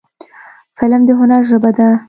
[0.77, 1.89] فلم د هنر ژبه ده